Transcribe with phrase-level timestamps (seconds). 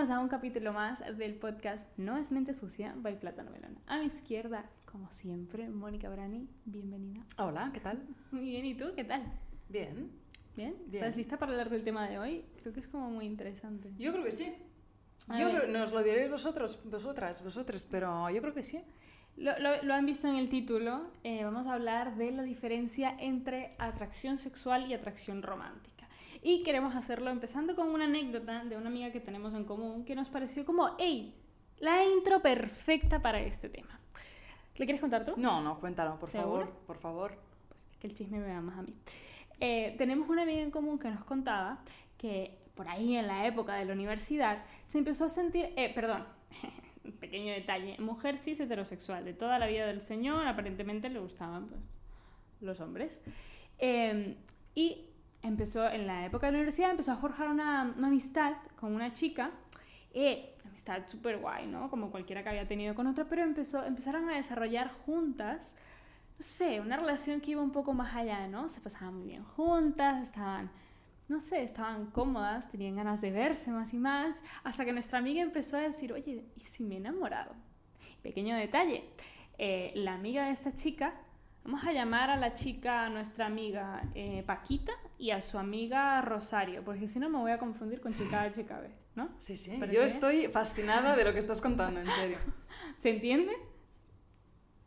[0.00, 3.76] bienvenidos a un capítulo más del podcast No es mente sucia, by Plátano Melón.
[3.86, 7.20] A mi izquierda, como siempre, Mónica Brani, bienvenida.
[7.36, 8.02] Hola, ¿qué tal?
[8.30, 8.86] Muy bien, ¿y tú?
[8.96, 9.22] ¿Qué tal?
[9.68, 10.10] Bien.
[10.56, 10.74] ¿Bien?
[10.86, 11.04] Bien.
[11.04, 12.46] ¿Estás lista para hablar del tema de hoy?
[12.62, 13.92] Creo que es como muy interesante.
[13.98, 14.54] Yo creo que sí.
[15.28, 15.62] A Yo ver.
[15.64, 18.80] creo, nos lo diréis vosotros, vosotras, vosotros, pero yo creo que sí.
[19.36, 23.14] Lo, lo- lo han visto en el título, eh, vamos a hablar de la diferencia
[23.18, 25.99] entre atracción sexual y atracción romántica.
[26.42, 30.14] Y queremos hacerlo empezando con una anécdota de una amiga que tenemos en común que
[30.14, 31.34] nos pareció como, hey,
[31.78, 34.00] la intro perfecta para este tema.
[34.76, 35.34] ¿Le quieres contar tú?
[35.36, 36.60] No, no, cuéntalo, por ¿Seguro?
[36.60, 37.38] favor, por favor.
[37.68, 38.94] Pues es que el chisme me va más a mí.
[39.60, 41.82] Eh, tenemos una amiga en común que nos contaba
[42.16, 46.24] que por ahí en la época de la universidad se empezó a sentir, eh, perdón,
[47.20, 51.80] pequeño detalle, mujer cis heterosexual, de toda la vida del señor, aparentemente le gustaban pues,
[52.62, 53.22] los hombres.
[53.78, 54.34] Eh,
[54.74, 55.09] y
[55.42, 59.50] empezó, en la época de la universidad, empezó a forjar una, amistad con una chica,
[60.12, 61.90] eh, amistad súper guay, ¿no?
[61.90, 65.74] Como cualquiera que había tenido con otra, pero empezó, empezaron a desarrollar juntas
[66.40, 68.70] no sé, una relación que iba un poco más allá, ¿no?
[68.70, 70.70] Se pasaban muy bien juntas, estaban,
[71.28, 75.42] no sé, estaban cómodas, tenían ganas de verse más y más, hasta que nuestra amiga
[75.42, 77.54] empezó a decir, oye, ¿y si me he enamorado?
[78.22, 79.04] Pequeño detalle,
[79.58, 81.12] eh, la amiga de esta chica,
[81.64, 86.20] vamos a llamar a la chica, a nuestra amiga eh, Paquita y a su amiga
[86.22, 89.30] Rosario, porque si no me voy a confundir con chica A, chica B, ¿no?
[89.38, 89.76] Sí, sí.
[89.78, 92.38] ¿Parece Yo estoy fascinada de lo que estás contando, en serio.
[92.98, 93.52] ¿Se entiende?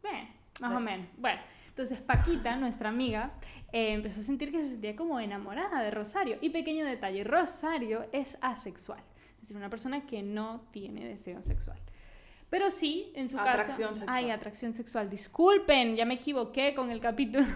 [0.01, 0.29] Bien,
[0.59, 1.07] más o menos.
[1.17, 3.33] Bueno, entonces Paquita, nuestra amiga,
[3.71, 6.37] eh, empezó a sentir que se sentía como enamorada de Rosario.
[6.41, 8.99] Y pequeño detalle, Rosario es asexual,
[9.35, 11.79] es decir, una persona que no tiene deseo sexual.
[12.53, 13.95] Pero sí, en su Atracción caso...
[13.95, 14.15] sexual.
[14.15, 15.09] Ay, atracción sexual.
[15.09, 17.47] Disculpen, ya me equivoqué con el capítulo.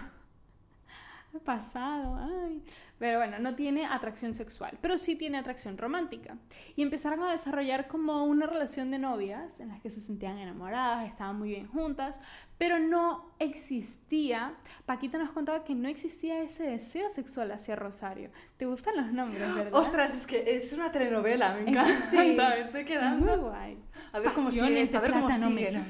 [1.44, 2.62] Pasado, ay.
[2.98, 6.36] Pero bueno, no tiene atracción sexual, pero sí tiene atracción romántica.
[6.76, 11.06] Y empezaron a desarrollar como una relación de novias en las que se sentían enamoradas,
[11.08, 12.18] estaban muy bien juntas,
[12.58, 18.30] pero no existía, Paquita nos contaba que no existía ese deseo sexual hacia Rosario.
[18.56, 19.74] ¿Te gustan los nombres, verdad?
[19.74, 22.10] Ostras, es que es una telenovela, me encanta.
[22.10, 22.36] sí.
[22.60, 23.40] Estoy Muy quedando.
[23.42, 23.78] guay.
[24.12, 25.82] A ver cómo Pasiones sigue, a de ver cómo sigue.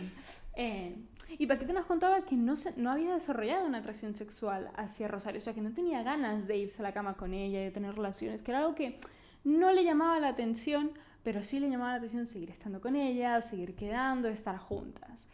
[0.57, 0.97] Eh,
[1.39, 5.43] y Paquita nos contaba que no, no había desarrollado una atracción sexual hacia Rosario, o
[5.43, 7.95] sea, que no tenía ganas de irse a la cama con ella y de tener
[7.95, 8.99] relaciones, que era algo que
[9.45, 10.91] no le llamaba la atención,
[11.23, 15.29] pero sí le llamaba la atención seguir estando con ella, seguir quedando, estar juntas.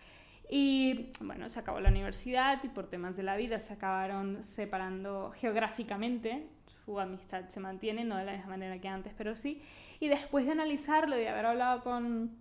[0.51, 5.33] Y bueno, se acabó la universidad y por temas de la vida se acabaron separando
[5.35, 6.47] geográficamente.
[6.67, 9.63] Su amistad se mantiene, no de la misma manera que antes, pero sí.
[10.01, 12.37] Y después de analizarlo y de haber hablado con,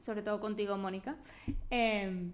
[0.00, 1.16] sobre todo contigo, Mónica,
[1.70, 2.30] eh,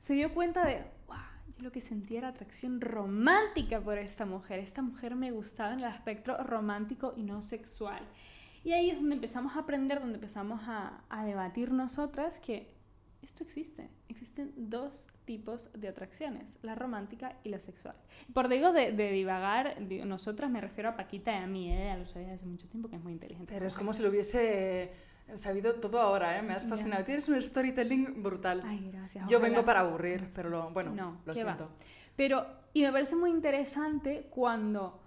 [0.00, 1.16] se dio cuenta de, wow,
[1.56, 4.58] yo lo que sentía era atracción romántica por esta mujer.
[4.58, 8.02] Esta mujer me gustaba en el aspecto romántico y no sexual.
[8.64, 12.74] Y ahí es donde empezamos a aprender, donde empezamos a, a debatir nosotras que
[13.22, 13.90] esto existe.
[14.08, 17.94] Existen dos tipos de atracciones, la romántica y la sexual.
[18.32, 21.88] Por digo de, de divagar, nosotras me refiero a Paquita y a mí, ¿eh?
[21.88, 23.52] ya lo sabía hace mucho tiempo que es muy inteligente.
[23.52, 24.92] Pero es como si lo hubiese
[25.36, 26.42] sabido todo ahora, ¿eh?
[26.42, 27.04] Me has fascinado.
[27.04, 28.62] Tienes un storytelling brutal.
[28.64, 29.28] Ay, gracias.
[29.28, 29.52] Yo ojalá.
[29.52, 31.54] vengo para aburrir, pero lo, bueno, No, lo ¿qué va?
[31.56, 31.72] siento.
[32.16, 35.00] Pero, y me parece muy interesante cuando,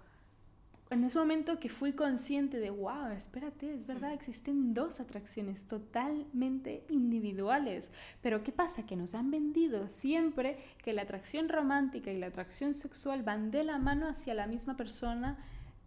[0.90, 6.84] en ese momento que fui consciente de, wow, espérate, es verdad, existen dos atracciones totalmente
[6.88, 7.90] individuales.
[8.20, 8.84] Pero ¿qué pasa?
[8.84, 13.64] Que nos han vendido siempre que la atracción romántica y la atracción sexual van de
[13.64, 15.38] la mano hacia la misma persona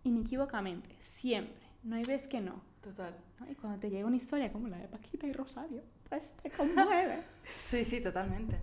[0.04, 1.67] inequívocamente, siempre.
[1.84, 2.62] No hay vez que no.
[2.82, 3.16] Total.
[3.40, 3.50] ¿no?
[3.52, 7.22] Y cuando te llega una historia como la de Paquita y Rosario, pues te conmueve.
[7.66, 8.58] Sí, sí, totalmente.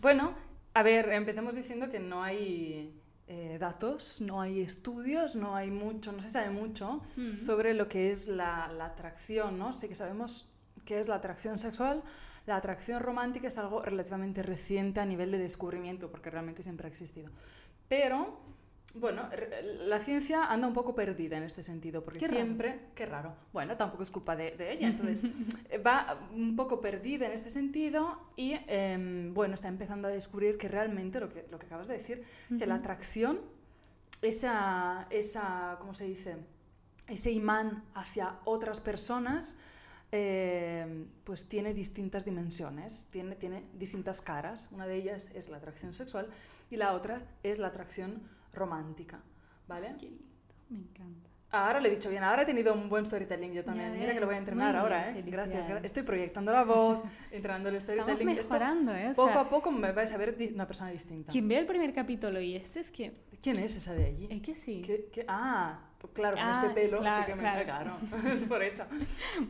[0.00, 0.34] Bueno,
[0.74, 2.94] a ver, empecemos diciendo que no hay
[3.26, 7.38] eh, datos, no hay estudios, no hay mucho, no se sabe mucho Mm.
[7.40, 9.72] sobre lo que es la, la atracción, ¿no?
[9.72, 10.48] Sí que sabemos
[10.84, 12.02] qué es la atracción sexual.
[12.46, 16.90] La atracción romántica es algo relativamente reciente a nivel de descubrimiento, porque realmente siempre ha
[16.90, 17.30] existido.
[17.88, 18.40] Pero,
[18.94, 19.28] bueno,
[19.80, 22.36] la ciencia anda un poco perdida en este sentido, porque Qué raro.
[22.36, 25.22] siempre, qué raro, bueno, tampoco es culpa de, de ella, entonces
[25.70, 30.56] eh, va un poco perdida en este sentido y, em, bueno, está empezando a descubrir
[30.56, 32.24] que realmente lo que, lo que acabas de decir,
[32.58, 33.40] que la atracción,
[34.22, 36.36] esa, esa, ¿cómo se dice?
[37.06, 39.58] Ese imán hacia otras personas,
[40.12, 44.70] eh, pues tiene distintas dimensiones, tiene, tiene distintas caras.
[44.72, 46.28] Una de ellas es la atracción sexual
[46.70, 49.20] y la otra es la atracción romántica,
[49.66, 49.94] ¿vale?
[49.98, 50.24] Qué lindo,
[50.70, 51.28] me encanta.
[51.50, 53.98] Ahora lo he dicho bien, ahora he tenido un buen storytelling yo también.
[53.98, 55.30] Mira que lo voy a ves, entrenar ahora, bien, ¿eh?
[55.30, 55.82] Gracias, felicidades.
[55.82, 57.00] gra- Estoy proyectando la voz,
[57.30, 58.38] entrenando el Estamos storytelling.
[58.38, 59.10] Esto, mejorando, ¿eh?
[59.12, 61.32] O poco sea, a poco me vais a ver una persona distinta.
[61.32, 63.14] Quien ve el primer capítulo y este es que...
[63.40, 64.28] ¿Quién es esa de allí?
[64.30, 64.82] Es que sí.
[64.84, 67.64] ¿Qué- qué- Ah, Claro, con Ah, ese pelo, claro, sí que me claro.
[67.64, 67.96] claro,
[68.48, 68.84] por eso.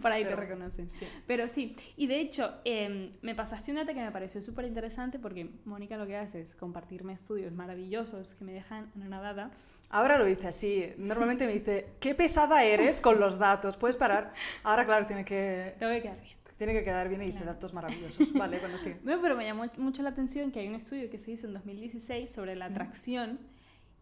[0.00, 0.90] Por ahí Pero- te reconocen.
[0.90, 1.06] Sí.
[1.26, 5.18] Pero sí, y de hecho, em, me pasaste un dato que me pareció súper interesante
[5.18, 9.50] porque Mónica lo que hace es compartirme estudios maravillosos que me dejan anonadada.
[9.90, 10.92] Ahora lo dice así.
[10.98, 13.76] Normalmente me dice, qué pesada eres con los datos.
[13.76, 14.32] ¿Puedes parar?
[14.62, 16.36] Ahora, claro, tiene que, Tengo que quedar bien.
[16.58, 17.52] tiene que quedar bien y dice Claro.
[17.54, 18.32] datos maravillosos.
[18.32, 18.94] Vale, bueno, sí.
[19.04, 21.54] No, pero me llamó mucho la atención que hay un estudio que se hizo en
[21.54, 23.38] 2016 sobre la atracción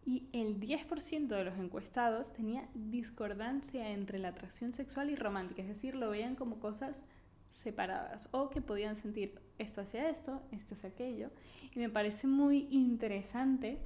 [0.07, 5.67] y el 10% de los encuestados tenía discordancia entre la atracción sexual y romántica, es
[5.67, 7.03] decir, lo veían como cosas
[7.49, 11.29] separadas o que podían sentir esto hacia esto, esto hacia aquello.
[11.75, 13.79] Y me parece muy interesante.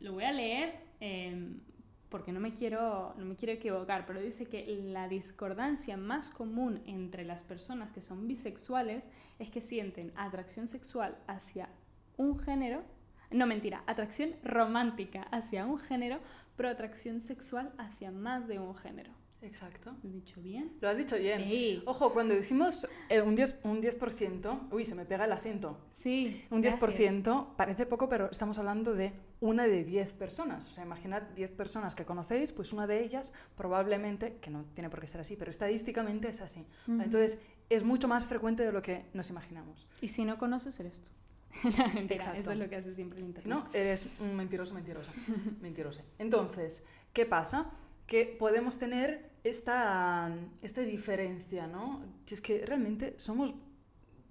[0.00, 1.60] Lo voy a leer em,
[2.08, 6.80] porque no me, quiero, no me quiero equivocar, pero dice que la discordancia más común
[6.86, 9.06] entre las personas que son bisexuales
[9.38, 11.68] es que sienten atracción sexual hacia
[12.16, 12.82] un género,
[13.30, 16.20] no mentira, atracción romántica hacia un género,
[16.56, 19.12] pero atracción sexual hacia más de un género.
[19.42, 19.94] Exacto.
[20.02, 20.72] ¿Lo he dicho bien?
[20.80, 21.42] Lo has dicho bien.
[21.44, 21.82] Sí.
[21.86, 25.78] Ojo, cuando decimos eh, un 10%, un 10%, uy, se me pega el asiento.
[25.94, 26.44] Sí.
[26.50, 26.98] Un gracias.
[26.98, 30.68] 10% parece poco, pero estamos hablando de una de 10 personas.
[30.68, 34.90] O sea, imaginad 10 personas que conocéis, pues una de ellas probablemente, que no tiene
[34.90, 36.66] por qué ser así, pero estadísticamente es así.
[36.88, 37.00] Ujú.
[37.00, 37.38] Entonces,
[37.70, 39.86] es mucho más frecuente de lo que nos imaginamos.
[40.00, 41.12] Y si no conoces, eres tú.
[41.94, 42.40] Mentira, Exacto.
[42.40, 43.48] Eso es lo que hace siempre el internet.
[43.52, 45.12] no, eres un mentiroso, mentirosa.
[45.60, 46.02] mentiroso.
[46.18, 47.70] Entonces, ¿qué pasa?
[48.06, 50.30] Que podemos tener esta,
[50.62, 52.02] esta diferencia, ¿no?
[52.26, 53.54] Si es que realmente somos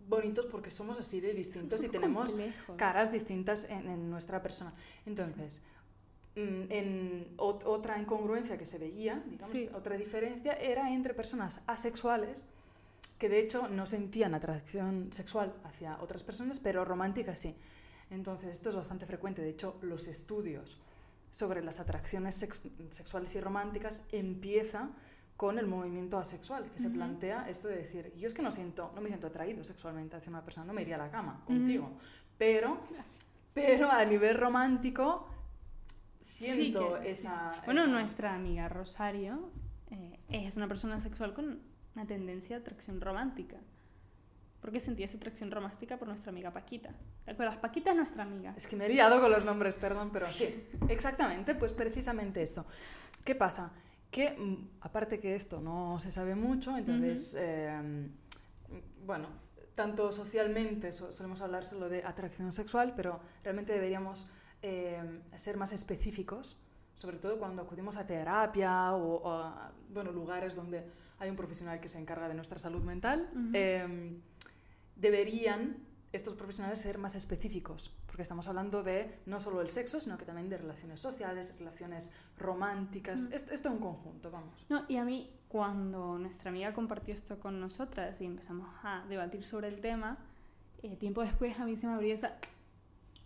[0.07, 2.35] bonitos porque somos así de distintos y tenemos
[2.77, 4.73] caras distintas en, en nuestra persona.
[5.05, 5.61] Entonces,
[6.35, 9.69] mm, en ot- otra incongruencia que se veía, digamos, Sí.
[9.73, 12.47] otra diferencia era entre personas asexuales
[13.17, 17.55] que de hecho no sentían atracción sexual hacia otras personas, pero romántica sí.
[18.09, 19.41] Entonces, esto es bastante frecuente.
[19.41, 20.79] De hecho, los estudios
[21.31, 24.89] sobre las atracciones sex- sexuales y románticas empieza
[25.35, 28.91] con el movimiento asexual, que se plantea esto de decir, yo es que no siento,
[28.95, 31.91] no me siento atraído sexualmente hacia una persona, no me iría a la cama contigo,
[32.39, 33.27] pero, Gracias.
[33.53, 35.27] pero a nivel romántico
[36.23, 37.61] siento Sí esa...
[37.65, 39.51] Bueno, nuestra amiga Rosario
[39.91, 41.59] eh, es una persona sexual con
[41.97, 43.57] una tendencia a atracción romántica.
[44.61, 46.91] Porque sentía esa atracción romántica por nuestra amiga Paquita.
[47.25, 47.57] ¿Te acuerdas?
[47.57, 48.53] Paquita es nuestra amiga.
[48.55, 52.65] Es que me he liado con los nombres, perdón, pero sí, exactamente, pues precisamente esto.
[53.23, 53.71] ¿Qué pasa?
[54.11, 58.09] Que, mm, aparte que esto no se sabe mucho, entonces, eh,
[59.05, 59.27] bueno,
[59.75, 64.27] tanto socialmente so- solemos hablar solo de atracción sexual, pero realmente deberíamos
[64.63, 66.57] eh, ser más específicos,
[66.97, 70.83] sobre todo cuando acudimos a terapia o, o a bueno, lugares donde
[71.19, 73.29] hay un profesional que se encarga de nuestra salud mental.
[73.33, 73.49] Ujú.
[73.53, 74.17] eh,
[74.95, 75.77] deberían
[76.13, 80.25] estos profesionales ser más específicos, porque estamos hablando de no solo el sexo, sino que
[80.25, 83.33] también de relaciones sociales, relaciones románticas, Mm.
[83.33, 84.65] esto, esto en conjunto, vamos.
[84.69, 89.43] No, y a mí, cuando nuestra amiga compartió esto con nosotras y empezamos a debatir
[89.43, 90.17] sobre el tema,
[90.81, 92.37] eh, tiempo después a mí se me abrió esa,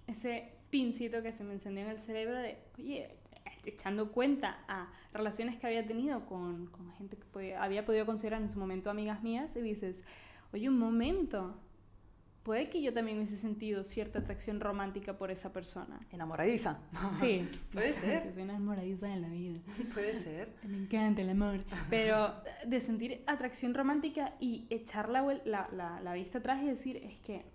[0.07, 3.15] ese pincito que se me encendió en el cerebro de, oye,
[3.65, 8.41] echando cuenta a relaciones que había tenido con, con gente que podía- había podido considerar
[8.41, 10.03] en su momento amigas mías, y dices,
[10.53, 11.57] oye, un momento,
[12.44, 15.99] puede que yo también hubiese sentido cierta atracción romántica por esa persona.
[16.11, 16.80] Enamoradiza.
[17.19, 18.33] Sí, Puede ser.
[18.33, 19.59] Soy una enamoradiza de la vida.
[19.94, 20.53] Puede ser.
[20.63, 21.59] Me encanta el amor.
[21.89, 22.33] Pero
[22.65, 26.97] de sentir atracción romántica y echar la, vuel- la, la- la vista atrás y decir,
[26.97, 27.45] es que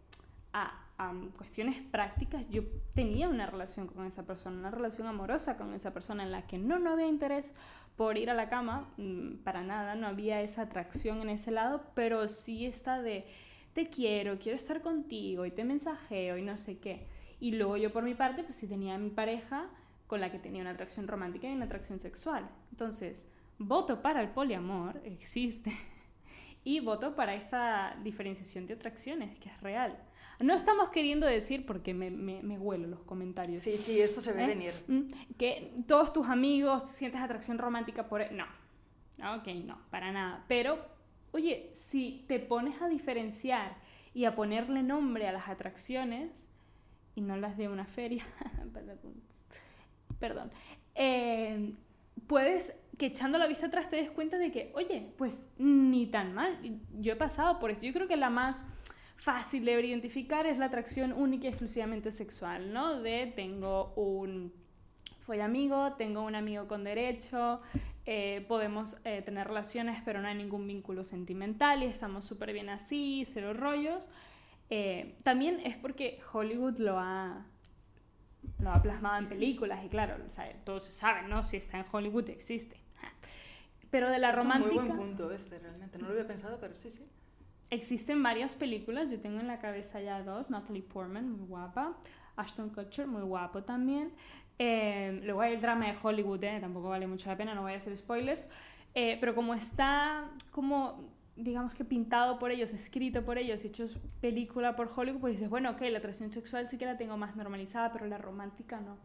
[0.52, 2.62] a, a cuestiones prácticas yo
[2.94, 6.58] tenía una relación con esa persona, una relación amorosa con esa persona en la que
[6.58, 7.54] no, no había interés
[7.96, 11.82] por ir a la cama, mm, para nada, no había esa atracción en ese lado,
[11.94, 13.26] pero sí está de
[13.74, 17.06] te quiero, quiero estar contigo y te mensajeo y no sé qué.
[17.40, 19.68] Y luego yo por mi parte, pues sí tenía a mi pareja
[20.06, 22.48] con la que tenía una atracción romántica y una atracción sexual.
[22.70, 25.76] Entonces, voto para el poliamor, existe,
[26.66, 29.96] y voto para esta diferenciación de atracciones, que es real.
[30.40, 34.32] No estamos queriendo decir, porque me, me, me huelo los comentarios, Sí, sí, esto se
[34.32, 34.46] ve ¿Eh?
[34.48, 34.72] venir.
[34.88, 35.02] mm,
[35.38, 38.20] que todos tus amigos sientes atracción romántica por...
[38.20, 38.36] él.
[38.36, 40.44] No, ok, no, para nada.
[40.48, 40.84] Pero,
[41.30, 43.76] oye, si te pones a diferenciar
[44.12, 46.48] y a ponerle nombre a las atracciones,
[47.14, 48.26] y no las de una feria,
[50.18, 50.50] perdón,
[50.96, 51.74] eh,
[52.26, 56.34] puedes que echando la vista atrás te des cuenta de que, oye, pues ni tan
[56.34, 56.58] mal.
[56.98, 57.84] Yo he pasado por esto.
[57.84, 58.64] Yo creo que la más
[59.16, 63.00] fácil de identificar es la atracción única y exclusivamente sexual, ¿no?
[63.00, 64.52] De tengo un
[65.26, 67.60] fue amigo, tengo un amigo con derecho,
[68.04, 72.68] eh, podemos eh, tener relaciones pero no hay ningún vínculo sentimental y estamos súper bien
[72.68, 74.08] así, cero rollos.
[74.70, 77.44] Eh, también es porque Hollywood lo ha
[78.58, 81.42] lo ha plasmado en películas y claro, o sea, todos saben, ¿no?
[81.42, 82.80] Si está en Hollywood existe.
[83.90, 84.74] Pero de la es romántica...
[84.74, 85.98] un muy buen punto este, realmente.
[85.98, 87.06] No lo había pensado, pero sí, sí.
[87.70, 91.96] Existen varias películas, yo tengo en la cabeza ya dos, Natalie Portman, muy guapa,
[92.36, 94.12] Ashton Kutcher, muy guapo también.
[94.58, 97.72] Eh, luego hay el drama de Hollywood, eh, tampoco vale mucho la pena, no voy
[97.72, 98.48] a hacer spoilers.
[98.94, 101.04] Eh, pero como está como,
[101.36, 103.88] digamos que pintado por ellos, escrito por ellos, hecho
[104.20, 107.36] película por Hollywood, pues dices, bueno, ok, la atracción sexual sí que la tengo más
[107.36, 108.96] normalizada, pero la romántica no.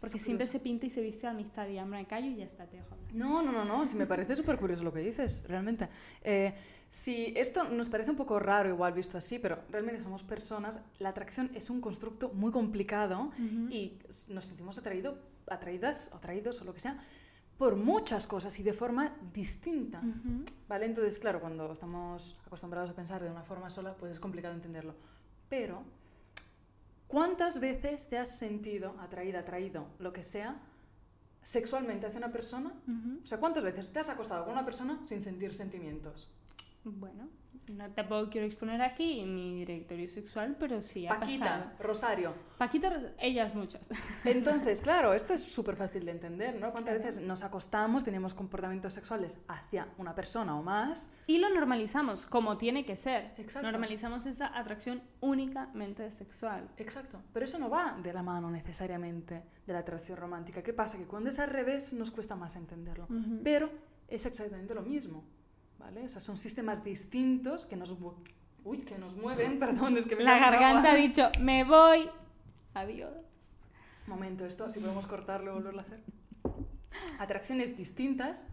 [0.00, 2.44] Porque siempre se pinta y se viste de amistad y ya me callo y ya
[2.44, 5.44] está, te dejo No, no, no, no, sí me parece súper curioso lo que dices,
[5.46, 5.88] realmente.
[6.24, 6.52] Eh,
[6.88, 11.10] si esto nos parece un poco raro igual visto así, pero realmente somos personas, la
[11.10, 13.30] atracción es un constructo muy complicado
[13.70, 13.98] y
[14.28, 17.00] nos sentimos atraído, atraídas o atraídos o lo que sea
[17.62, 20.02] por muchas cosas y de forma distinta.
[20.66, 20.86] ¿Vale?
[20.86, 24.96] Entonces, claro, cuando estamos acostumbrados a pensar de una forma sola, pues es complicado entenderlo.
[25.48, 25.84] Pero
[27.06, 30.56] ¿Cuántas veces te has sentido atraída, atraído, lo que sea,
[31.42, 32.72] sexualmente hacia una persona?
[33.22, 36.32] O sea, ¿cuántas veces te has acostado con una persona sin sentir sentimientos?
[36.84, 37.28] Bueno,
[37.70, 42.34] no tampoco quiero exponer aquí mi directorio sexual, pero sí ha Paquita, Rosario.
[42.58, 43.88] Paquita, ellas muchas.
[44.24, 46.72] Entonces, claro, esto es súper fácil de entender, ¿no?
[46.72, 51.12] ¿Cuántas veces nos acostamos, tenemos comportamientos sexuales hacia una persona o más?
[51.26, 53.32] Y lo normalizamos, como tiene que ser.
[53.38, 53.70] Exacto.
[53.70, 56.68] Normalizamos esta atracción únicamente sexual.
[56.78, 57.22] Exacto.
[57.32, 60.62] Pero eso no va de la mano necesariamente de la atracción romántica.
[60.62, 60.98] ¿Qué pasa?
[60.98, 63.06] Que cuando es al revés nos cuesta más entenderlo.
[63.44, 63.70] Pero
[64.08, 65.24] es exactamente lo mismo.
[65.82, 66.04] ¿Vale?
[66.04, 67.96] O sea, son sistemas distintos que nos,
[68.64, 72.08] uy, que nos mueven, perdón, es que me La garganta ha dicho, me voy,
[72.74, 73.12] adiós.
[74.06, 76.00] Momento, esto, si podemos cortarlo y volverlo a hacer.
[77.18, 78.46] Atracciones distintas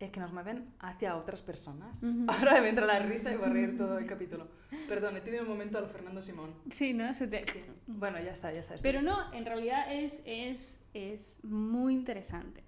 [0.00, 2.02] eh, que nos mueven hacia otras personas.
[2.28, 4.48] Ahora me entra la risa y voy a reír todo el capítulo.
[4.88, 6.54] Perdón, he tenido un momento a lo Fernando Simón.
[6.70, 7.14] Sí, ¿no?
[7.14, 7.44] Se te...
[7.46, 8.74] sí, Bueno, ya está, ya está.
[8.82, 12.64] Pero no, en realidad es, es, es muy interesante.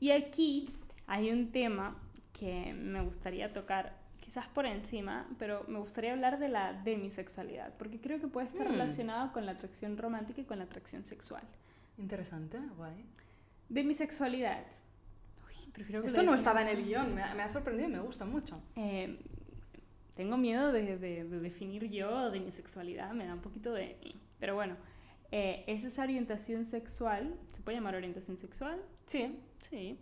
[0.00, 0.70] Y aquí
[1.06, 1.96] hay un tema
[2.40, 8.00] que me gustaría tocar quizás por encima, pero me gustaría hablar de la demisexualidad, porque
[8.00, 8.70] creo que puede estar mm.
[8.70, 11.42] relacionado con la atracción romántica y con la atracción sexual.
[11.98, 13.04] Interesante, guay.
[13.68, 14.64] Demisexualidad.
[15.46, 18.24] Uy, prefiero que Esto no estaba en el guion, me ha, sorprendido y me gusta
[18.24, 18.58] mucho.
[18.74, 19.18] Eh,
[20.14, 23.98] tengo miedo de, de, definir yo demisexualidad, me da un poquito de...
[24.38, 24.76] Pero bueno,
[25.30, 28.80] eh, es esa orientación sexual, ¿se puede llamar orientación sexual?
[29.04, 29.38] Sí.
[29.68, 29.98] Sí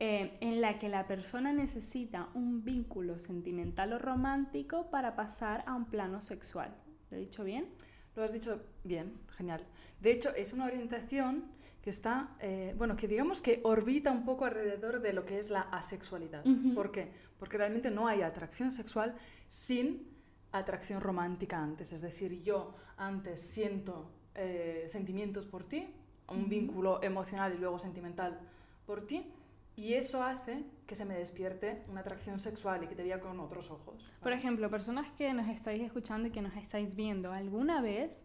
[0.00, 5.74] eh, en la que la persona necesita un vínculo sentimental o romántico para pasar a
[5.74, 6.74] un plano sexual.
[7.10, 7.68] ¿Lo he dicho bien?
[8.14, 9.64] Lo has dicho bien, genial.
[10.00, 11.44] De hecho, es una orientación
[11.82, 15.50] que está, eh, bueno, que digamos que orbita un poco alrededor de lo que es
[15.50, 16.44] la asexualidad.
[16.74, 17.12] ¿Por qué?
[17.38, 19.14] Porque realmente no hay atracción sexual
[19.46, 20.06] sin
[20.52, 21.92] atracción romántica antes.
[21.92, 25.94] Es decir, yo antes siento eh, sentimientos por ti,
[26.28, 28.38] un vínculo emocional y luego sentimental
[28.86, 29.32] por ti,
[29.78, 33.38] y eso hace que se me despierte una atracción sexual y que te vea con
[33.38, 34.10] otros ojos.
[34.20, 38.24] Por ejemplo, personas que nos estáis escuchando y que nos estáis viendo, ¿alguna vez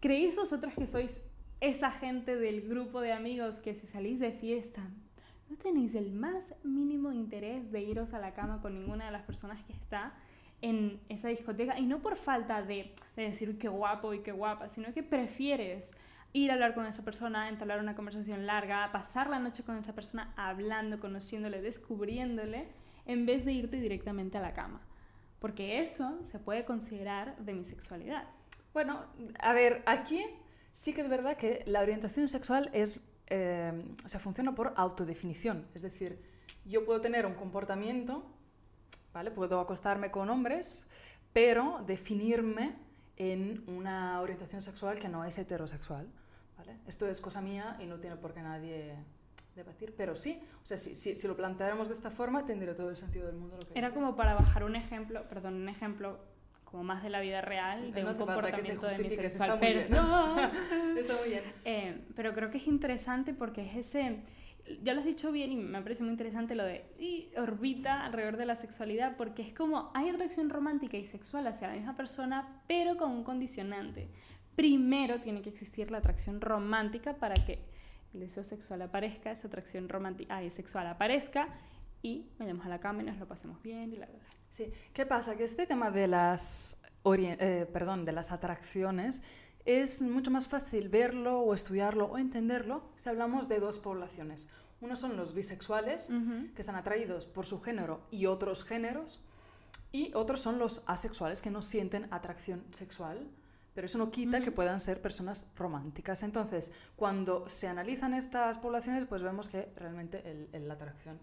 [0.00, 1.20] creéis vosotros que sois
[1.60, 4.82] esa gente del grupo de amigos que si salís de fiesta
[5.48, 9.22] no tenéis el más mínimo interés de iros a la cama con ninguna de las
[9.22, 10.14] personas que está
[10.60, 11.78] en esa discoteca?
[11.78, 15.92] Y no por falta de, de decir qué guapo y qué guapa, sino que prefieres
[16.32, 19.94] ir a hablar con esa persona, entablar una conversación larga, pasar la noche con esa
[19.94, 22.68] persona hablando, conociéndole, descubriéndole,
[23.06, 24.80] en vez de irte directamente a la cama.
[25.40, 28.28] Porque eso se puede considerar demisexualidad.
[28.72, 29.06] Bueno,
[29.40, 30.24] a ver, aquí
[30.70, 33.72] sí que es verdad que la orientación sexual es, eh,
[34.04, 35.66] o sea, funciona por autodefinición.
[35.74, 36.22] Es decir,
[36.64, 38.24] yo puedo tener un comportamiento,
[39.12, 39.30] ¿vale?
[39.30, 40.88] Puedo acostarme con hombres,
[41.32, 42.76] pero definirme
[43.16, 46.06] en una orientación sexual que no es heterosexual.
[46.86, 48.94] Esto es cosa mía y no tiene por qué nadie
[49.54, 52.96] debatir, pero sí, o sea, si, si, lo planteáramos de esta forma, tendría todo el
[52.96, 53.56] sentido del mundo.
[53.58, 56.20] Lo que Era como para bajar un ejemplo, perdón, un ejemplo
[56.64, 59.58] como más de la vida real, de un comportamiento de mi sexual.
[59.58, 60.38] Perdón.
[60.96, 61.42] está muy bien.
[61.64, 64.22] Eh, pero creo que es interesante porque es ese
[64.82, 68.36] ya lo has dicho bien y me parece muy interesante lo de y orbita alrededor
[68.36, 72.62] de la sexualidad porque es como hay atracción romántica y sexual hacia la misma persona
[72.68, 74.08] pero con un condicionante
[74.56, 77.58] primero tiene que existir la atracción romántica para que
[78.12, 81.48] el deseo sexual aparezca, esa atracción romántica y sexual aparezca
[82.02, 84.26] y vayamos a la cama y nos lo pasemos bien y la, verdad.
[84.50, 85.36] Sí, ¿qué pasa?
[85.36, 89.22] Que este tema de las, eh, perdón, de las atracciones
[89.64, 94.48] es mucho más fácil verlo o estudiarlo o entenderlo si hablamos de dos poblaciones.
[94.80, 96.08] Uno son los bisexuales,
[96.54, 99.22] que están atraídos por su género y otros géneros,
[99.92, 103.28] y otros son los asexuales, que no sienten atracción sexual
[103.74, 106.22] pero eso no quita que puedan ser personas románticas.
[106.22, 111.18] Entonces, cuando se analizan estas poblaciones, pues vemos que realmente el- el- la atracción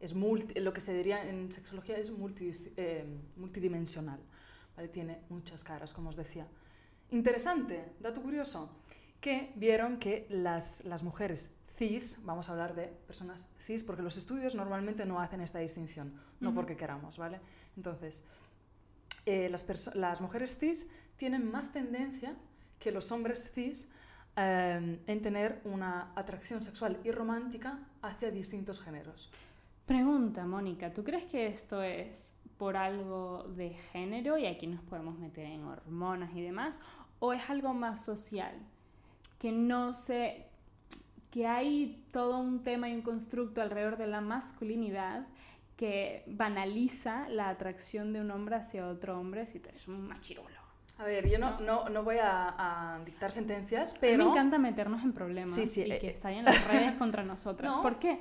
[0.00, 3.04] es multi- lo que se diría en sexología es multidis- eh,
[3.36, 4.20] multidimensional.
[4.76, 4.88] ¿vale?
[4.88, 6.46] Tiene muchas caras, como os decía.
[7.10, 8.70] Interesante, dato curioso,
[9.20, 14.16] que vieron que las, las mujeres cis, vamos a hablar de personas cis, porque los
[14.16, 17.40] estudios normalmente no hacen esta distinción, no porque queramos, ¿vale?
[17.76, 18.22] Entonces,
[19.26, 22.34] eh, las, las mujeres cis tienen más tendencia
[22.78, 23.90] que los hombres cis
[24.36, 29.30] eh, en tener una atracción sexual y romántica hacia distintos géneros.
[29.86, 35.18] Pregunta, Mónica, ¿tú crees que esto es por algo de género y aquí nos podemos
[35.18, 36.80] meter en hormonas y demás?
[37.18, 38.54] ¿O es algo más social?
[39.38, 40.46] Que no sé,
[41.30, 45.26] que hay todo un tema y un constructo alrededor de la masculinidad
[45.76, 50.61] que banaliza la atracción de un hombre hacia otro hombre si tú eres un machirulo.
[50.98, 52.54] A ver, yo no, no, no voy a,
[52.96, 54.24] a dictar sentencias, A mí pero...
[54.24, 56.10] me encanta meternos en problemas Sí, sí, y eh, que eh.
[56.10, 57.74] estallen las redes contra nosotras.
[57.74, 57.82] No.
[57.82, 58.20] ¿Por qué?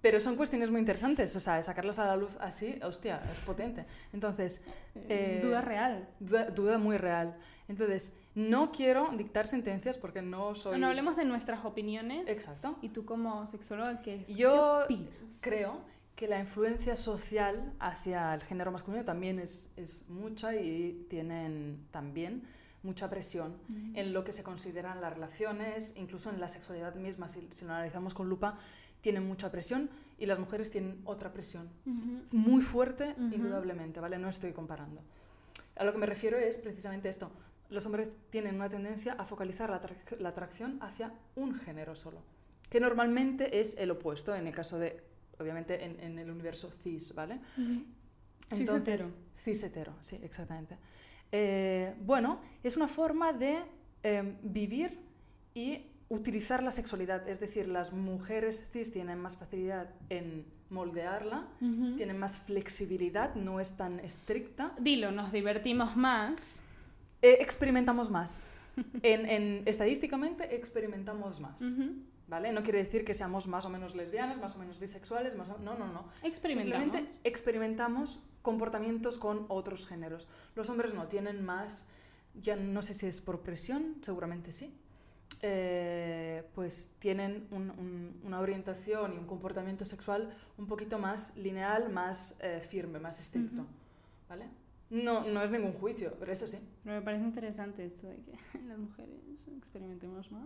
[0.00, 3.84] Pero son cuestiones muy interesantes, o sea, sacarlas a la luz así, hostia, es potente.
[4.12, 4.62] Entonces,
[5.08, 6.08] Eh, Duda real.
[6.20, 7.36] duda, duda muy real.
[7.66, 10.70] Entonces, no quiero dictar sentencias porque no soy...
[10.72, 12.28] Bueno, hablemos de nuestras opiniones.
[12.28, 12.78] Exacto.
[12.80, 15.10] Y tú como sexóloga, ¿qué, es- Yo qué opinas?
[15.40, 15.80] creo
[16.18, 22.42] que la influencia social hacia el género masculino también es, es mucha y tienen también
[22.82, 23.56] mucha presión
[23.94, 27.70] en lo que se consideran las relaciones, incluso en la sexualidad misma, si, si lo
[27.70, 28.58] analizamos con lupa,
[29.00, 31.68] tienen mucha presión y las mujeres tienen otra presión
[32.32, 34.18] muy fuerte, indudablemente, ¿vale?
[34.18, 35.00] No estoy comparando.
[35.76, 37.30] A lo que me refiero es precisamente esto.
[37.70, 39.80] Los hombres tienen una tendencia a focalizar la,
[40.18, 42.24] la atracción hacia un género solo,
[42.68, 45.00] que normalmente es el opuesto en el caso de,
[45.40, 47.38] obviamente, en, en el universo cis, ¿vale?
[48.50, 49.14] Entonces, Cis-hetero.
[49.44, 50.76] cis-hetero, sí, exactamente.
[51.32, 53.58] Eh, bueno, es una forma de
[54.02, 54.98] eh, vivir
[55.54, 61.48] y utilizar la sexualidad, es decir, las mujeres cis tienen más facilidad en moldearla,
[61.96, 66.62] tienen más flexibilidad, no es tan estricta, Dilo, nos divertimos más.
[67.22, 68.46] Eh, experimentamos más.
[69.02, 71.60] En, en- estadísticamente experimentamos más.
[72.28, 72.52] ¿Vale?
[72.52, 75.58] No quiere decir que seamos más o menos lesbianas, más o menos bisexuales, más o-
[75.58, 76.08] no, no, no.
[76.22, 76.82] Experimentamos.
[76.84, 80.28] Simplemente experimentamos comportamientos con otros géneros.
[80.54, 81.86] Los hombres no tienen más,
[82.34, 84.74] ya no sé si es por presión, seguramente sí.
[85.42, 91.90] eh, pues tienen un- un- una orientación y un comportamiento sexual un poquito más lineal,
[91.90, 93.64] más eh, firme, más estricto.
[94.28, 94.46] ¿Vale?
[94.90, 96.58] No, no es ningún juicio, pero es así.
[96.82, 98.32] Pero me parece interesante esto de que
[98.66, 99.18] las mujeres
[99.58, 100.44] experimentemos más.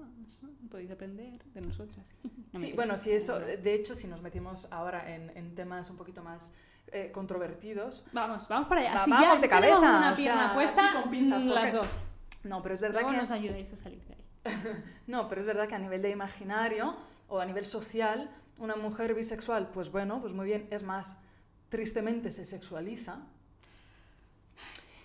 [0.71, 2.05] Podéis aprender de nosotras.
[2.53, 5.97] No, Sí, bueno, si eso, de hecho, si nos metimos ahora en, en temas un
[5.97, 6.53] poquito más
[6.89, 8.93] eh, controvertidos, Vamos, vamos para allá.
[8.93, 11.71] Va- Si vamos ya de cabeza, una o pierna sea, puesta, con pinzas, mm, las
[11.71, 12.05] porque- dos.
[12.45, 14.25] no, pero es verdad Luego que nos ayudáis a salir de ahí.
[15.07, 16.95] no, pero es verdad que a nivel de imaginario
[17.29, 21.17] o a nivel social, una mujer bisexual, pues bueno, pues muy bien, es más,
[21.71, 23.21] tristemente se sexualiza.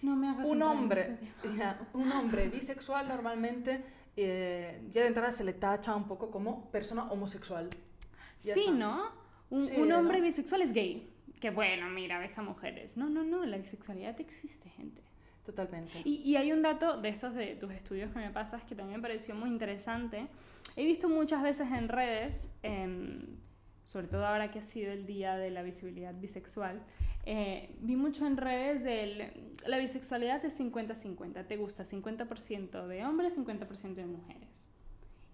[0.02, 1.18] No me hagas Un hombre,
[1.58, 3.84] ya, un hombre bisexual normalmente
[4.16, 7.70] eh, ya de entrada se le tacha un poco como persona homosexual.
[8.44, 8.72] Ya Sí, está.
[8.72, 9.12] ¿no?
[9.50, 10.00] Un, Sí, un ¿no?
[10.00, 11.10] hombre bisexual es gay.
[11.40, 12.98] Que bueno, mira, ves a mujeres.
[12.98, 15.02] No, no, no, la bisexualidad existe, gente.
[15.46, 16.02] Totalmente.
[16.04, 19.00] Y, y hay un dato de estos de tus estudios que me pasas que también
[19.00, 20.28] me pareció muy interesante.
[20.76, 23.38] He visto muchas veces en redes, em,
[23.88, 26.84] sobre todo ahora que ha sido el día de la visibilidad bisexual,
[27.26, 29.32] eh, vi mucho en redes el,
[29.66, 31.48] la bisexualidad es 50-50.
[31.48, 34.70] Te gusta 50% de hombres, 50% de mujeres.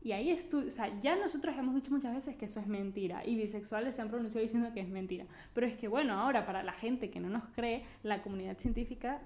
[0.03, 3.25] Y ahí estu o sea, ya nosotros hemos dicho muchas veces que eso es mentira
[3.25, 5.25] y bisexuales se han pronunciado diciendo que es mentira.
[5.55, 9.19] Pero es que bueno, ahora para la gente que no nos cree, la comunidad científica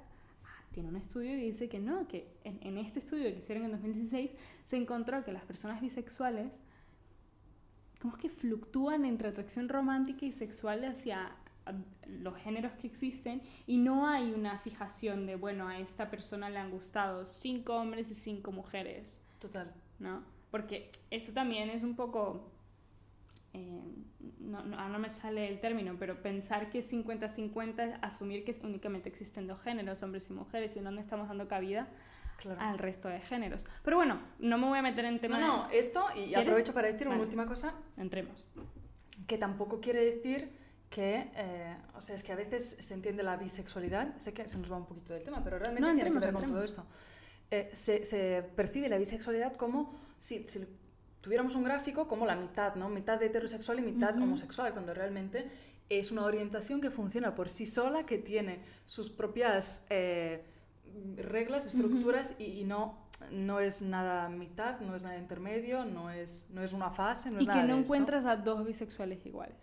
[0.45, 3.65] ah, tiene un estudio y dice que no, que en, en este estudio que hicieron
[3.65, 6.61] en 2016 se encontró que las personas bisexuales
[8.01, 11.31] como es que fluctúan entre atracción romántica y sexual hacia
[11.65, 11.73] a,
[12.07, 16.59] los géneros que existen y no hay una fijación de, bueno, a esta persona le
[16.59, 19.21] han gustado cinco hombres y cinco mujeres.
[19.39, 19.73] Total.
[19.99, 20.23] ¿no?
[20.51, 22.51] Porque eso también es un poco,
[23.53, 23.81] eh,
[24.39, 28.55] no, no, ahora no me sale el término, pero pensar que es 50-50, asumir que
[28.63, 31.89] únicamente existen dos géneros, hombres y mujeres, y no le estamos dando cabida
[32.37, 32.61] Claro.
[32.61, 33.65] al resto de géneros.
[33.83, 36.37] Pero bueno, no me voy a meter en No, tema no, esto, y ¿Quieres?
[36.37, 37.23] aprovecho para decir una Vale.
[37.25, 38.01] última cosa, de...
[38.03, 38.47] Entremos.
[39.27, 40.49] que tampoco quiere decir
[40.89, 44.57] que, eh, o sea, es que a veces se entiende la bisexualidad, sé que se
[44.57, 46.69] nos va un poquito del tema, pero realmente No, tiene que ver con todo entremos.
[46.69, 46.85] esto.
[47.51, 50.65] Eh, se, se percibe la bisexualidad como si, si
[51.21, 52.87] tuviéramos un gráfico como la mitad, ¿no?
[52.89, 54.23] Mitad heterosexual y mitad Ujú.
[54.23, 55.49] homosexual, cuando realmente
[55.89, 59.85] es una orientación que funciona por sí sola, que tiene sus propias...
[59.89, 60.43] eh,
[61.15, 62.97] reglas, estructuras y, y no,
[63.31, 67.39] no es nada mitad, no es nada intermedio, no es, no es una fase, no
[67.39, 67.93] es y nada que no de esto.
[67.93, 69.57] encuentras a dos bisexuales iguales.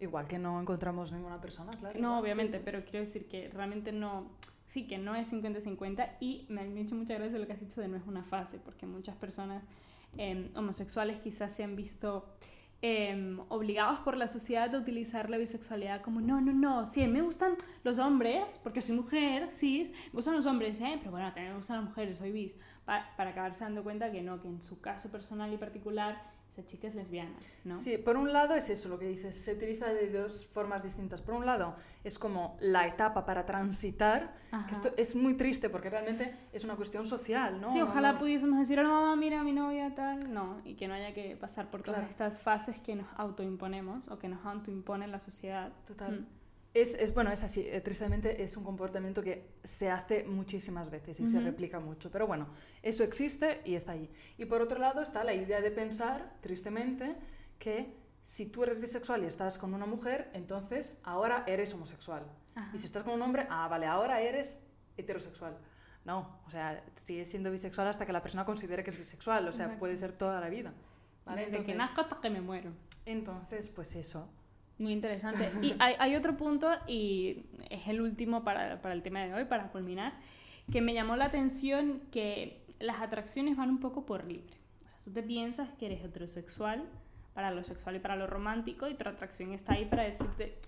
[0.00, 1.98] Igual que no encontramos ninguna persona, claro.
[1.98, 2.62] No, igual, obviamente, sí.
[2.64, 4.30] pero quiero decir que realmente no,
[4.66, 7.80] sí que no es 50-50 y me ha hecho muchas gracias lo que has dicho
[7.80, 9.64] de no es una fase, porque muchas personas
[10.16, 12.26] eh, homosexuales quizás se han visto
[12.80, 17.22] eh, obligados por la sociedad a utilizar la bisexualidad como no, no, no, sí, me
[17.22, 20.96] gustan los hombres, porque soy mujer, sí, me gustan los hombres, ¿eh?
[20.98, 22.52] pero bueno, también me gustan las mujeres, soy bis,
[22.84, 26.66] para, para acabarse dando cuenta que no, que en su caso personal y particular esa
[26.66, 27.30] chica es lesbiana,
[27.64, 27.74] ¿no?
[27.74, 31.22] Sí, por un lado es eso lo que dices, se utiliza de dos formas distintas.
[31.22, 34.66] Por un lado es como la etapa para transitar, Ajá.
[34.66, 37.70] que esto es muy triste porque realmente es una cuestión social, ¿no?
[37.72, 40.32] Sí, ojalá no- pudiésemos decir, hola mamá, mira a mi novia, tal.
[40.32, 42.10] No, y que no haya que pasar por todas Claro.
[42.10, 45.72] estas fases que nos autoimponemos o que nos autoimpone la sociedad.
[45.86, 46.20] Total.
[46.22, 46.26] Mm.
[46.74, 47.66] Es, es bueno, es así.
[47.66, 52.10] eh, tristemente es un comportamiento que se hace muchísimas veces y se replica mucho.
[52.10, 52.46] Pero bueno,
[52.82, 54.10] eso existe y está ahí.
[54.36, 57.16] Y por otro lado está la idea de pensar, tristemente,
[57.58, 62.22] que si tú eres bisexual y estás con una mujer, entonces ahora eres homosexual.
[62.54, 62.70] Ajá.
[62.74, 64.58] Y si estás con un hombre, ah, vale, ahora eres
[64.96, 65.56] heterosexual.
[66.04, 69.48] No, o sea, sigue siendo bisexual hasta que la persona considere que es bisexual.
[69.48, 69.80] O sea, Exacto.
[69.80, 70.72] puede ser toda la vida.
[71.24, 71.46] ¿vale?
[71.46, 72.72] Desde que Entonces, nazco hasta que me muero.
[73.06, 74.28] entonces, pues eso.
[74.78, 75.50] Muy interesante.
[75.62, 79.44] Y hay, hay otro punto, y es el último para, para el tema de hoy,
[79.44, 80.12] para culminar,
[80.70, 84.56] que me llamó la atención que las atracciones van un poco por libre.
[84.76, 86.84] O sea, tú te piensas que eres heterosexual
[87.34, 90.58] para lo sexual y para lo romántico, y tu atracción está ahí para decirte,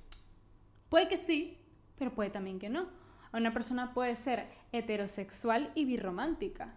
[0.88, 1.58] puede que sí,
[1.98, 2.88] pero puede también que no.
[3.32, 6.74] Una persona puede ser heterosexual y birromántica.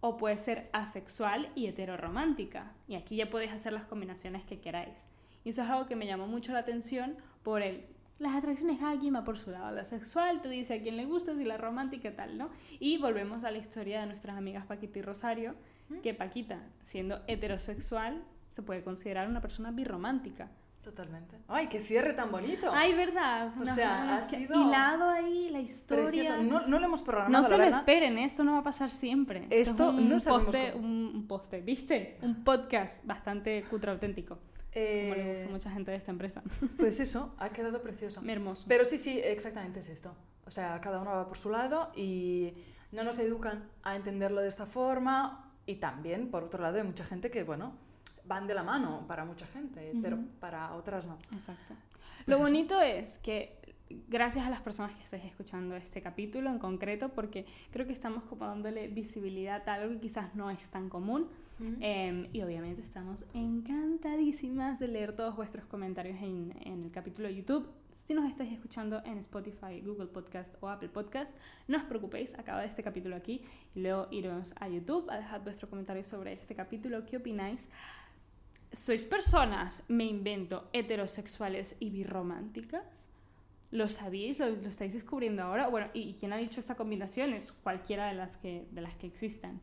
[0.00, 2.72] O puede ser asexual y heteroromántica.
[2.88, 5.08] Y aquí ya podéis hacer las combinaciones que queráis.
[5.44, 7.84] Y eso es algo que me llamó mucho la atención por el...
[8.18, 9.74] Las atracciones cada quien va por su lado.
[9.74, 12.50] La sexual te dice a quién le gustas y la romántica tal, ¿no?
[12.78, 15.56] Y volvemos a la historia de nuestras amigas Paquita y Rosario,
[16.04, 18.22] que Paquita, siendo heterosexual,
[18.54, 20.50] se puede considerar una persona birromántica.
[20.84, 21.36] Totalmente.
[21.48, 22.70] ¡Ay, qué cierre tan bonito!
[22.72, 23.52] Ay, verdad.
[23.56, 26.06] O Nos- sea, nos ha sido hilado ahí la historia.
[26.10, 26.42] Precioso.
[26.42, 29.46] No, no lo hemos programado, No se lo esperen, esto no va a pasar siempre.
[29.50, 30.84] Esto es un no sabemos poste, cómo.
[30.86, 32.18] un, un poste, ¿viste?
[32.22, 34.38] Un podcast bastante cutre auténtico,
[34.72, 36.42] como le gusta a Eh, mucha gente de esta empresa.
[36.78, 38.22] pues eso, ha quedado precioso.
[38.26, 38.64] Hermoso.
[38.68, 40.14] Pero sí, sí, exactamente es esto.
[40.46, 42.54] O sea, cada uno va por su lado y
[42.90, 45.50] no nos educan a entenderlo de esta forma.
[45.66, 47.72] Y también, por otro lado, hay mucha gente que, bueno,
[48.32, 50.26] van de la mano para mucha gente, pero Ujú.
[50.40, 51.18] para otras no.
[51.32, 51.74] Exacto.
[52.24, 52.42] Pues Lo eso.
[52.42, 53.58] bonito es que
[54.08, 58.24] gracias a las personas que estáis escuchando este capítulo en concreto, porque creo que estamos
[58.24, 61.28] como dándole visibilidad a algo que quizás no es tan común.
[61.80, 67.36] Eh, y obviamente estamos encantadísimas de leer todos vuestros comentarios en, en el capítulo de
[67.36, 67.68] YouTube.
[67.92, 71.36] Si nos estáis escuchando en Spotify, Google Podcast o Apple Podcast,
[71.68, 73.42] no os preocupéis, acaba este capítulo aquí
[73.76, 77.06] y luego iros a YouTube a dejar vuestro comentario sobre este capítulo.
[77.06, 77.68] ¿Qué opináis?
[78.72, 83.06] ¿Sois personas, me invento, heterosexuales y birrománticas?
[83.70, 84.38] ¿Lo sabéis?
[84.38, 85.68] ¿Lo, lo estáis descubriendo ahora?
[85.68, 87.34] Bueno, ¿y, quién ha dicho esta combinación?
[87.34, 89.60] Es cualquiera de las que, de las que existan.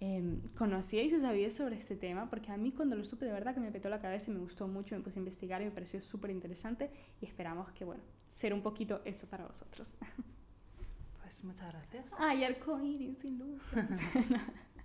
[0.00, 2.30] Eh, ¿Conocíais o sabíais sobre este tema?
[2.30, 4.40] Porque a mí cuando lo supe de verdad que me petó la cabeza y me
[4.40, 8.02] gustó mucho, me puse a investigar y me pareció súper interesante y esperamos que, bueno,
[8.32, 9.92] ser un poquito eso para vosotros.
[11.26, 12.14] Pues muchas gracias.
[12.20, 13.60] Ay, arcoíris y luz.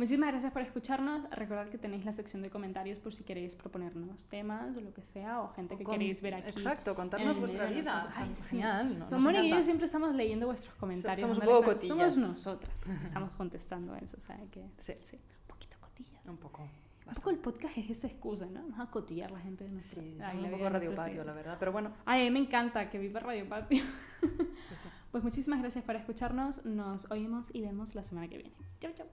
[0.00, 1.28] Muchísimas gracias por escucharnos.
[1.28, 5.02] Recordad que tenéis la sección de comentarios por si queréis proponernos temas o lo que
[5.02, 6.48] sea, o gente que Con- queréis ver aquí.
[6.48, 8.10] Exacto, contarnos vuestra vida.
[8.16, 8.56] Ay, sí.
[8.56, 8.98] Genial.
[8.98, 11.20] no- Mónica y yo siempre estamos leyendo vuestros comentarios.
[11.20, 11.86] somos un poco like.
[11.86, 12.16] Somos cotillas.
[12.16, 12.72] nosotras
[13.04, 14.70] estamos contestando eso, o sea que...
[14.78, 14.94] Sí.
[14.94, 16.26] Un poquito cotillas.
[16.26, 16.62] Un poco.
[17.06, 18.62] Un poco el podcast es esa excusa, ¿no?
[18.62, 20.00] Vamos a cotillar la gente de nuestra...
[20.02, 21.56] Sí, ay, un poco Radio Patio, la verdad.
[21.58, 23.84] Pero bueno, Ay, me encanta que viva Radio Patio.
[24.74, 24.88] sí.
[25.10, 26.64] Pues muchísimas gracias por escucharnos.
[26.64, 28.54] Nos oímos y vemos la semana que viene.
[28.80, 29.06] Chau, chau.